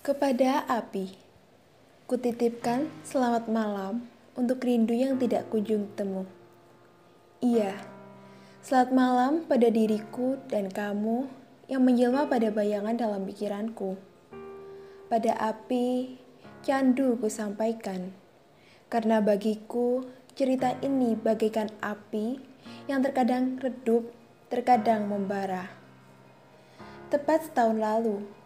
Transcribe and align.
Kepada 0.00 0.64
api, 0.64 1.12
kutitipkan 2.08 2.88
selamat 3.04 3.52
malam 3.52 4.08
untuk 4.32 4.64
rindu 4.64 4.96
yang 4.96 5.20
tidak 5.20 5.52
kunjung 5.52 5.92
temu. 5.92 6.24
Iya, 7.44 7.76
selamat 8.64 8.90
malam 8.96 9.32
pada 9.44 9.68
diriku 9.68 10.40
dan 10.48 10.72
kamu 10.72 11.28
yang 11.68 11.84
menjelma 11.84 12.24
pada 12.32 12.48
bayangan 12.48 12.96
dalam 12.96 13.28
pikiranku. 13.28 14.00
Pada 15.12 15.36
api, 15.36 16.16
candu 16.64 17.20
ku 17.20 17.28
sampaikan, 17.28 18.16
karena 18.88 19.20
bagiku 19.20 20.08
cerita 20.32 20.80
ini 20.80 21.12
bagaikan 21.12 21.68
api 21.84 22.40
yang 22.88 23.04
terkadang 23.04 23.60
redup, 23.60 24.08
terkadang 24.48 25.12
membara. 25.12 25.68
Tepat 27.12 27.52
setahun 27.52 27.76
lalu, 27.76 28.39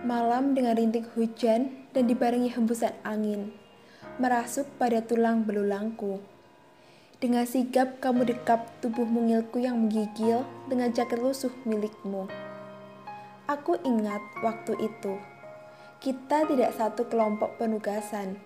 Malam 0.00 0.56
dengan 0.56 0.72
rintik 0.72 1.12
hujan 1.12 1.68
dan 1.92 2.08
dibarengi 2.08 2.48
hembusan 2.48 2.96
angin, 3.04 3.52
merasuk 4.16 4.64
pada 4.80 5.04
tulang 5.04 5.44
belulangku. 5.44 6.24
Dengan 7.20 7.44
sigap 7.44 8.00
kamu 8.00 8.32
dekap 8.32 8.66
tubuh 8.80 9.04
mungilku 9.04 9.60
yang 9.60 9.76
menggigil 9.84 10.48
dengan 10.72 10.90
jaket 10.90 11.20
lusuh 11.20 11.52
milikmu. 11.68 12.26
Aku 13.46 13.76
ingat 13.84 14.24
waktu 14.40 14.74
itu, 14.80 15.20
kita 16.02 16.48
tidak 16.50 16.74
satu 16.74 17.06
kelompok 17.06 17.62
penugasan, 17.62 18.42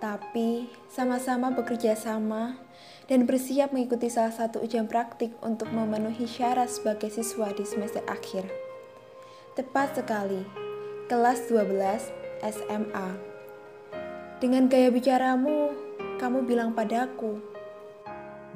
tapi 0.00 0.70
sama-sama 0.88 1.52
bekerja 1.52 1.92
sama 1.92 2.56
dan 3.04 3.28
bersiap 3.28 3.74
mengikuti 3.74 4.08
salah 4.08 4.32
satu 4.32 4.64
ujian 4.64 4.88
praktik 4.88 5.34
untuk 5.44 5.68
memenuhi 5.76 6.24
syarat 6.24 6.72
sebagai 6.72 7.12
siswa 7.12 7.52
di 7.52 7.68
semester 7.68 8.00
akhir. 8.08 8.48
Tepat 9.56 9.96
sekali, 10.00 10.65
kelas 11.06 11.46
12 11.46 12.10
SMA. 12.42 13.08
Dengan 14.42 14.66
gaya 14.66 14.90
bicaramu, 14.90 15.70
kamu 16.18 16.42
bilang 16.42 16.74
padaku, 16.74 17.38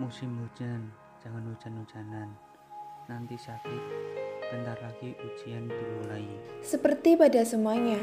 Musim 0.01 0.35
hujan, 0.43 0.91
jangan 1.23 1.45
hujan-hujanan. 1.47 2.29
Nanti 3.07 3.37
sakit, 3.39 3.83
bentar 4.51 4.75
lagi 4.83 5.15
ujian 5.23 5.69
dimulai. 5.71 6.27
Seperti 6.65 7.15
pada 7.15 7.45
semuanya, 7.47 8.01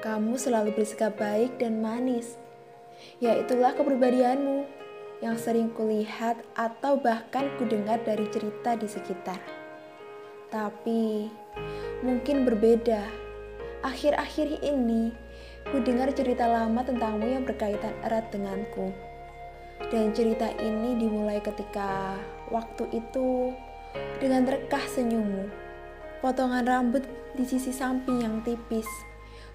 kamu 0.00 0.38
selalu 0.40 0.72
bersikap 0.72 1.20
baik 1.20 1.60
dan 1.60 1.84
manis. 1.84 2.40
Ya 3.20 3.36
itulah 3.36 3.76
kepribadianmu 3.76 4.64
yang 5.20 5.36
sering 5.36 5.68
kulihat 5.74 6.40
atau 6.56 6.96
bahkan 6.96 7.52
kudengar 7.60 8.00
dari 8.00 8.30
cerita 8.32 8.78
di 8.78 8.88
sekitar. 8.88 9.42
Tapi 10.48 11.28
mungkin 12.00 12.46
berbeda 12.46 13.23
Akhir-akhir 13.84 14.64
ini, 14.64 15.12
ku 15.68 15.76
dengar 15.76 16.08
cerita 16.16 16.48
lama 16.48 16.80
tentangmu 16.80 17.28
yang 17.28 17.44
berkaitan 17.44 17.92
erat 18.00 18.32
denganku. 18.32 18.96
Dan 19.92 20.16
cerita 20.16 20.48
ini 20.56 20.96
dimulai 20.96 21.44
ketika 21.44 22.16
waktu 22.48 22.88
itu 22.96 23.52
dengan 24.24 24.48
rekah 24.48 24.80
senyummu. 24.88 25.52
Potongan 26.24 26.64
rambut 26.64 27.04
di 27.36 27.44
sisi 27.44 27.76
samping 27.76 28.24
yang 28.24 28.40
tipis, 28.40 28.88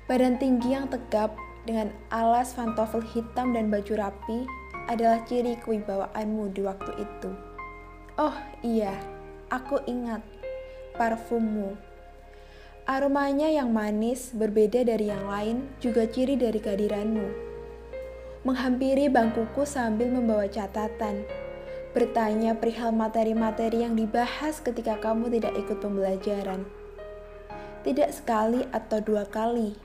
badan 0.05 0.37
tinggi 0.37 0.77
yang 0.77 0.85
tegap 0.93 1.33
dengan 1.65 1.89
alas 2.13 2.53
pantofel 2.53 3.01
hitam 3.01 3.57
dan 3.57 3.73
baju 3.73 3.97
rapi 3.97 4.45
adalah 4.85 5.25
ciri 5.25 5.57
kewibawaanmu 5.65 6.53
di 6.53 6.61
waktu 6.61 7.01
itu. 7.01 7.33
Oh 8.21 8.37
iya, 8.61 8.93
aku 9.49 9.81
ingat 9.89 10.21
parfummu 11.01 11.88
Aromanya 12.89 13.45
yang 13.53 13.69
manis, 13.69 14.33
berbeda 14.33 14.81
dari 14.81 15.13
yang 15.13 15.29
lain, 15.29 15.69
juga 15.77 16.09
ciri 16.09 16.33
dari 16.33 16.57
kehadiranmu. 16.57 17.27
Menghampiri 18.49 19.13
bangkuku 19.13 19.61
sambil 19.61 20.09
membawa 20.09 20.49
catatan, 20.49 21.21
bertanya 21.93 22.57
perihal 22.57 22.89
materi-materi 22.89 23.85
yang 23.85 23.93
dibahas 23.93 24.57
ketika 24.65 24.97
kamu 24.97 25.29
tidak 25.37 25.53
ikut 25.61 25.77
pembelajaran. 25.77 26.65
Tidak 27.85 28.09
sekali 28.09 28.65
atau 28.73 28.97
dua 29.05 29.29
kali, 29.29 29.77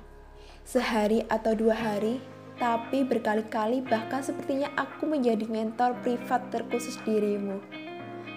sehari 0.64 1.28
atau 1.28 1.52
dua 1.52 1.76
hari, 1.76 2.24
tapi 2.56 3.04
berkali-kali 3.04 3.84
bahkan 3.84 4.24
sepertinya 4.24 4.72
aku 4.80 5.04
menjadi 5.04 5.44
mentor 5.44 5.92
privat 6.00 6.48
terkhusus 6.48 6.96
dirimu. 7.04 7.83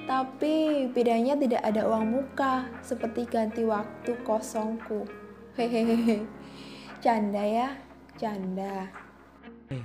Tapi 0.07 0.87
bedanya 0.95 1.35
tidak 1.35 1.67
ada 1.67 1.83
uang 1.83 2.15
muka, 2.15 2.63
seperti 2.79 3.27
ganti 3.27 3.67
waktu 3.67 4.15
kosongku. 4.23 5.03
Hehehe. 5.59 6.23
Canda 7.03 7.43
ya, 7.43 7.75
canda. 8.15 8.87
Eh, 9.67 9.83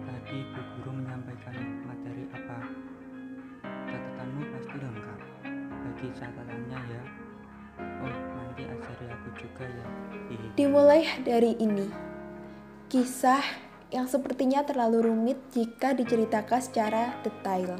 tadi 0.00 0.36
Bu 0.56 0.60
Guru 0.64 0.90
menyampaikan 0.96 1.60
materi 1.84 2.24
apa? 2.32 2.58
Catatanmu 3.84 4.42
pasti 4.48 4.76
lengkap. 4.80 5.20
Bagi 5.68 6.08
catatannya 6.16 6.80
ya. 6.88 7.02
Oh, 8.00 8.14
nanti 8.40 8.64
ajari 8.64 9.06
aku 9.12 9.28
juga 9.36 9.64
ya. 9.68 9.86
Dimulai 10.56 11.04
dari 11.20 11.52
ini. 11.60 11.92
Kisah 12.88 13.44
yang 13.92 14.08
sepertinya 14.08 14.64
terlalu 14.64 15.12
rumit 15.12 15.36
jika 15.52 15.92
diceritakan 15.92 16.60
secara 16.64 17.12
detail. 17.20 17.76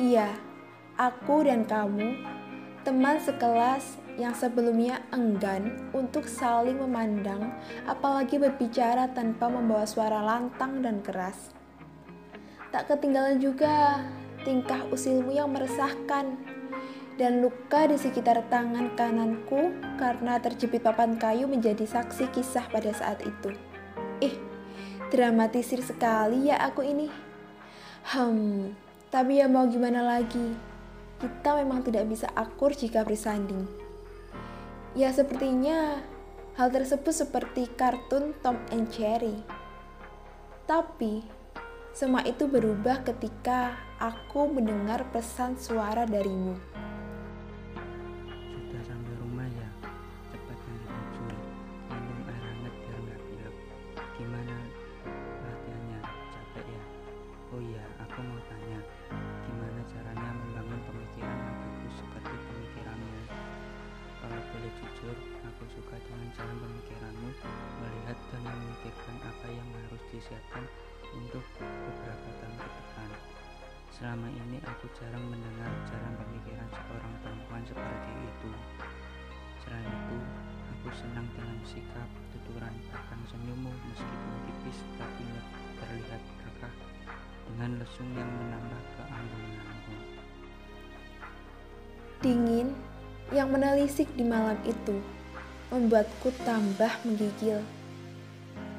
Iya, 0.00 0.51
aku 0.96 1.46
dan 1.46 1.64
kamu, 1.64 2.18
teman 2.82 3.16
sekelas 3.22 4.00
yang 4.20 4.36
sebelumnya 4.36 5.00
enggan 5.14 5.88
untuk 5.96 6.28
saling 6.28 6.76
memandang, 6.76 7.54
apalagi 7.88 8.36
berbicara 8.36 9.08
tanpa 9.16 9.48
membawa 9.48 9.88
suara 9.88 10.20
lantang 10.20 10.84
dan 10.84 11.00
keras. 11.00 11.54
Tak 12.72 12.88
ketinggalan 12.88 13.40
juga 13.40 14.04
tingkah 14.44 14.84
usilmu 14.90 15.32
yang 15.32 15.52
meresahkan 15.52 16.36
dan 17.20 17.44
luka 17.44 17.84
di 17.86 17.96
sekitar 18.00 18.40
tangan 18.48 18.96
kananku 18.96 19.72
karena 20.00 20.40
terjepit 20.40 20.80
papan 20.80 21.20
kayu 21.20 21.44
menjadi 21.44 21.84
saksi 21.84 22.32
kisah 22.32 22.64
pada 22.72 22.90
saat 22.96 23.20
itu. 23.20 23.52
Ih, 24.24 24.36
dramatisir 25.12 25.84
sekali 25.84 26.48
ya 26.48 26.58
aku 26.64 26.80
ini. 26.80 27.12
Hmm, 28.08 28.72
tapi 29.12 29.38
ya 29.38 29.46
mau 29.46 29.68
gimana 29.68 30.02
lagi? 30.02 30.71
Kita 31.22 31.54
memang 31.62 31.86
tidak 31.86 32.10
bisa 32.10 32.26
akur 32.34 32.74
jika 32.74 33.06
bersanding. 33.06 33.62
Ya 34.98 35.14
sepertinya 35.14 36.02
hal 36.58 36.74
tersebut 36.74 37.14
seperti 37.14 37.70
kartun 37.78 38.34
Tom 38.42 38.58
and 38.74 38.90
Jerry. 38.90 39.38
Tapi 40.66 41.22
semua 41.94 42.26
itu 42.26 42.50
berubah 42.50 43.06
ketika 43.06 43.78
aku 44.02 44.50
mendengar 44.50 45.06
pesan 45.14 45.54
suara 45.54 46.02
darimu. 46.10 46.58
Disiapkan 70.22 70.62
untuk 71.18 71.42
beberapa 71.58 72.28
tahun 72.38 72.54
ke 72.54 72.70
depan. 72.78 73.10
Selama 73.90 74.30
ini 74.30 74.62
aku 74.62 74.86
jarang 74.94 75.26
mendengar 75.26 75.66
jalan 75.90 76.14
pemikiran 76.14 76.68
seorang 76.70 77.14
perempuan 77.26 77.62
seperti 77.66 78.10
itu. 78.22 78.50
Selain 79.66 79.82
itu, 79.82 80.18
aku 80.70 80.88
senang 80.94 81.26
dengan 81.34 81.58
sikap, 81.66 82.06
tuturan, 82.30 82.70
bahkan 82.94 83.18
senyummu 83.34 83.74
meskipun 83.90 84.34
tipis 84.46 84.78
tapi 84.94 85.26
terlihat 85.82 86.22
berkah 86.38 86.74
dengan 87.50 87.70
lesung 87.82 88.10
yang 88.14 88.30
menambah 88.30 88.82
keanggunanmu. 88.94 89.96
Dingin 92.22 92.68
yang 93.34 93.50
menelisik 93.50 94.06
di 94.14 94.22
malam 94.22 94.54
itu 94.62 95.02
membuatku 95.74 96.30
tambah 96.46 96.94
menggigil. 97.02 97.81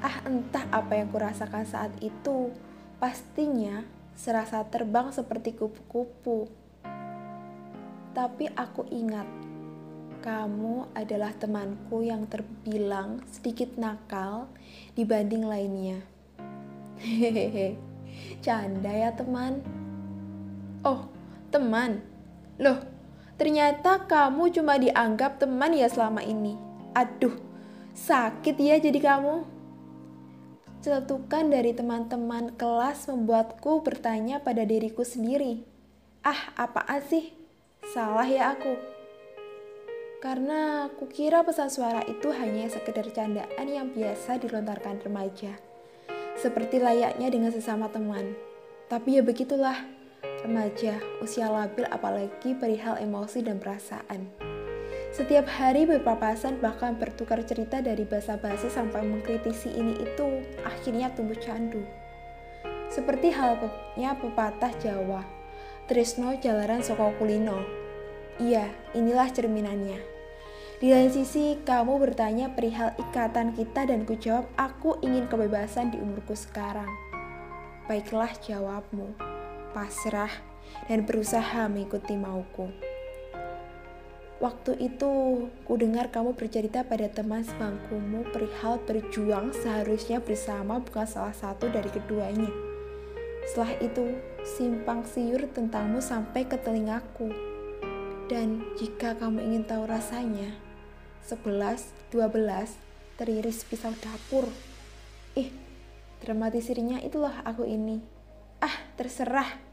Ah 0.03 0.19
entah 0.27 0.67
apa 0.67 0.99
yang 0.99 1.07
kurasakan 1.07 1.63
saat 1.63 1.95
itu, 2.03 2.51
pastinya 2.99 3.87
serasa 4.19 4.67
terbang 4.67 5.15
seperti 5.15 5.55
kupu-kupu. 5.55 6.51
Tapi 8.11 8.51
aku 8.51 8.83
ingat, 8.91 9.25
kamu 10.19 10.91
adalah 10.91 11.31
temanku 11.33 12.03
yang 12.03 12.27
terbilang 12.27 13.23
sedikit 13.31 13.79
nakal 13.79 14.51
dibanding 14.93 15.47
lainnya. 15.47 16.03
Hehehe. 16.99 17.79
Canda 18.43 18.91
ya 18.91 19.15
teman. 19.15 19.63
Oh, 20.83 21.07
teman. 21.47 22.03
Loh, 22.59 22.83
ternyata 23.39 24.03
kamu 24.03 24.51
cuma 24.51 24.75
dianggap 24.75 25.39
teman 25.39 25.71
ya 25.71 25.87
selama 25.87 26.21
ini. 26.21 26.59
Aduh, 26.93 27.33
Sakit 27.93 28.57
ya 28.57 28.81
jadi 28.81 28.97
kamu. 28.97 29.52
Celetukan 30.83 31.47
dari 31.47 31.71
teman-teman 31.71 32.59
kelas 32.59 33.07
membuatku 33.07 33.87
bertanya 33.87 34.43
pada 34.43 34.67
diriku 34.67 35.07
sendiri. 35.07 35.63
Ah, 36.27 36.51
apaan 36.59 36.99
sih? 37.07 37.31
Salah 37.95 38.27
ya 38.27 38.51
aku. 38.51 38.75
Karena 40.19 40.91
kukira 40.99 41.39
pesan 41.47 41.71
suara 41.71 42.03
itu 42.03 42.35
hanya 42.35 42.67
sekedar 42.67 43.07
candaan 43.15 43.63
yang 43.63 43.95
biasa 43.95 44.43
dilontarkan 44.43 44.99
remaja. 45.07 45.55
Seperti 46.35 46.83
layaknya 46.83 47.31
dengan 47.31 47.55
sesama 47.55 47.87
teman. 47.87 48.35
Tapi 48.91 49.19
ya 49.19 49.23
begitulah, 49.23 49.87
remaja, 50.43 50.99
usia 51.23 51.47
labil 51.47 51.87
apalagi 51.87 52.59
perihal 52.59 52.99
emosi 52.99 53.39
dan 53.39 53.55
perasaan. 53.55 54.42
Setiap 55.13 55.45
hari 55.45 55.85
berpapasan 55.85 56.57
bahkan 56.57 56.97
bertukar 56.97 57.37
cerita 57.45 57.85
dari 57.85 58.01
basa-basi 58.01 58.65
sampai 58.65 59.05
mengkritisi 59.05 59.69
ini 59.69 59.93
itu 60.01 60.41
akhirnya 60.65 61.13
tumbuh 61.13 61.37
candu. 61.37 61.85
Seperti 62.89 63.29
halnya 63.29 64.17
pepatah 64.17 64.73
Jawa, 64.81 65.21
Trisno 65.85 66.33
jalaran 66.41 66.81
soko 66.81 67.13
kulino. 67.21 67.61
Iya, 68.41 68.65
inilah 68.97 69.29
cerminannya. 69.29 70.01
Di 70.81 70.89
lain 70.89 71.13
sisi, 71.13 71.61
kamu 71.61 72.01
bertanya 72.01 72.49
perihal 72.49 72.97
ikatan 72.97 73.53
kita 73.53 73.85
dan 73.85 74.09
ku 74.09 74.17
jawab 74.17 74.49
aku 74.57 74.97
ingin 75.05 75.29
kebebasan 75.29 75.93
di 75.93 76.01
umurku 76.01 76.33
sekarang. 76.33 76.89
Baiklah 77.85 78.33
jawabmu, 78.41 79.13
pasrah 79.77 80.33
dan 80.89 81.05
berusaha 81.05 81.69
mengikuti 81.69 82.17
mauku. 82.17 82.82
Waktu 84.43 84.75
itu, 84.83 85.47
ku 85.63 85.73
dengar 85.79 86.11
kamu 86.11 86.35
bercerita 86.35 86.83
pada 86.83 87.07
teman 87.07 87.47
sebangkumu 87.47 88.27
perihal 88.35 88.75
berjuang 88.83 89.55
seharusnya 89.55 90.19
bersama 90.19 90.83
bukan 90.83 91.07
salah 91.07 91.31
satu 91.31 91.71
dari 91.71 91.87
keduanya. 91.87 92.51
Setelah 93.47 93.79
itu, 93.79 94.19
simpang 94.43 95.07
siur 95.07 95.47
tentangmu 95.47 96.03
sampai 96.03 96.43
ke 96.43 96.59
telingaku. 96.59 97.31
Dan 98.27 98.67
jika 98.75 99.15
kamu 99.15 99.47
ingin 99.47 99.63
tahu 99.63 99.87
rasanya, 99.87 100.59
11, 101.23 101.95
12, 102.11 102.75
teriris 103.15 103.63
pisau 103.63 103.95
dapur. 103.95 104.51
Ih, 105.39 105.55
Dramatisirnya 106.23 107.03
itulah 107.03 107.43
aku 107.43 107.67
ini. 107.67 107.99
Ah, 108.63 108.71
terserah. 108.95 109.72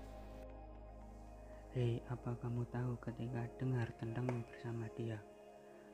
Hei, 1.71 2.03
apa 2.11 2.35
kamu 2.35 2.67
tahu 2.67 2.99
ketika 2.99 3.47
dengar 3.55 3.87
tentangmu 3.95 4.43
bersama 4.43 4.91
dia? 4.99 5.23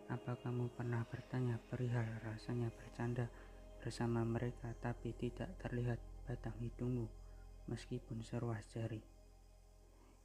Apa 0.08 0.32
kamu 0.40 0.72
pernah 0.72 1.04
bertanya 1.04 1.60
perihal 1.68 2.08
rasanya 2.24 2.72
bercanda 2.72 3.28
bersama 3.76 4.24
mereka 4.24 4.72
tapi 4.80 5.12
tidak 5.12 5.52
terlihat 5.60 6.00
batang 6.24 6.56
hidungmu 6.64 7.12
meskipun 7.68 8.24
seruas 8.24 8.64
jari? 8.72 9.04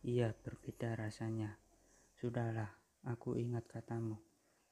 Iya, 0.08 0.32
berbeda 0.40 0.96
rasanya. 0.96 1.60
Sudahlah, 2.16 2.72
aku 3.04 3.36
ingat 3.36 3.68
katamu. 3.68 4.24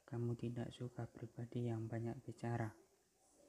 Kamu 0.08 0.32
tidak 0.40 0.72
suka 0.72 1.04
pribadi 1.04 1.68
yang 1.68 1.92
banyak 1.92 2.16
bicara. 2.24 2.72